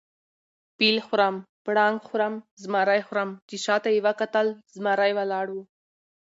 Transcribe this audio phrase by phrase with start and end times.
[0.75, 3.29] فیل خورم، پړانګ خورم، زمرى خورم.
[3.49, 5.63] چې شاته یې وکتل زمرى ولاړ وو